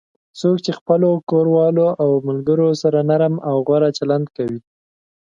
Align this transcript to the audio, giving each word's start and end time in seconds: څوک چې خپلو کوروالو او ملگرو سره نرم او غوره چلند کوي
څوک 0.39 0.57
چې 0.65 0.71
خپلو 0.79 1.09
کوروالو 1.29 1.87
او 2.01 2.09
ملگرو 2.27 2.69
سره 2.81 2.99
نرم 3.09 3.35
او 3.49 3.55
غوره 3.67 3.89
چلند 3.97 4.25
کوي 4.35 4.59